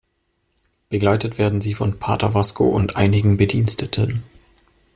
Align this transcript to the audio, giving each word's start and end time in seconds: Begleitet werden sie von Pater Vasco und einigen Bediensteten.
Begleitet 0.89 1.37
werden 1.37 1.61
sie 1.61 1.75
von 1.75 1.99
Pater 1.99 2.33
Vasco 2.33 2.67
und 2.67 2.95
einigen 2.95 3.37
Bediensteten. 3.37 4.23